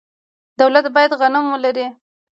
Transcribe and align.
دولت 0.59 0.85
باید 0.95 1.11
غنم 1.19 1.45
واخلي. 1.47 1.87